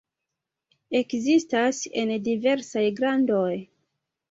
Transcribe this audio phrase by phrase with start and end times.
[0.99, 3.55] Ekzistas en diversaj grandoj.